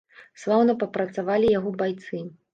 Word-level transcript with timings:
Слаўна 0.43 0.75
папрацавалі 0.85 1.53
яго 1.59 1.77
байцы. 1.85 2.25